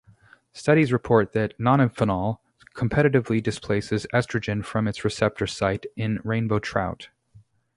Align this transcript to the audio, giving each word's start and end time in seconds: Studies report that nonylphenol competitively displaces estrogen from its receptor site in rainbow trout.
Studies 0.51 0.91
report 0.91 1.33
that 1.33 1.55
nonylphenol 1.59 2.39
competitively 2.75 3.39
displaces 3.43 4.07
estrogen 4.11 4.65
from 4.65 4.87
its 4.87 5.05
receptor 5.05 5.45
site 5.45 5.85
in 5.95 6.19
rainbow 6.23 6.57
trout. 6.57 7.09